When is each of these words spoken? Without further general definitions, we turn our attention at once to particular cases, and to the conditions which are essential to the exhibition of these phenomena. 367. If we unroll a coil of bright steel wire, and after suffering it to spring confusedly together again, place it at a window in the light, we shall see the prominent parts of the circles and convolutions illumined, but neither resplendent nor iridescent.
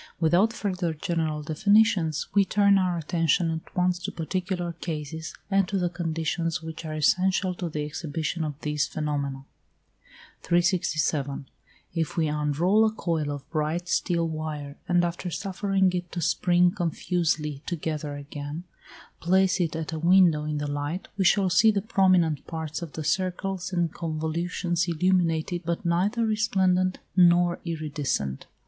Without 0.19 0.51
further 0.51 0.95
general 0.95 1.43
definitions, 1.43 2.27
we 2.33 2.43
turn 2.43 2.79
our 2.79 2.97
attention 2.97 3.51
at 3.51 3.75
once 3.77 3.99
to 3.99 4.11
particular 4.11 4.73
cases, 4.73 5.35
and 5.51 5.67
to 5.67 5.77
the 5.77 5.91
conditions 5.91 6.63
which 6.63 6.83
are 6.85 6.95
essential 6.95 7.53
to 7.53 7.69
the 7.69 7.85
exhibition 7.85 8.43
of 8.43 8.59
these 8.61 8.87
phenomena. 8.87 9.45
367. 10.41 11.45
If 11.93 12.17
we 12.17 12.27
unroll 12.27 12.83
a 12.83 12.91
coil 12.91 13.29
of 13.29 13.47
bright 13.51 13.87
steel 13.87 14.27
wire, 14.27 14.75
and 14.89 15.05
after 15.05 15.29
suffering 15.29 15.93
it 15.93 16.11
to 16.13 16.19
spring 16.19 16.71
confusedly 16.71 17.61
together 17.67 18.15
again, 18.15 18.63
place 19.19 19.59
it 19.61 19.75
at 19.75 19.93
a 19.93 19.99
window 19.99 20.45
in 20.45 20.57
the 20.57 20.65
light, 20.65 21.09
we 21.15 21.25
shall 21.25 21.51
see 21.51 21.69
the 21.69 21.79
prominent 21.79 22.47
parts 22.47 22.81
of 22.81 22.93
the 22.93 23.03
circles 23.03 23.71
and 23.71 23.93
convolutions 23.93 24.87
illumined, 24.87 25.47
but 25.63 25.85
neither 25.85 26.25
resplendent 26.25 26.97
nor 27.15 27.59
iridescent. 27.65 28.47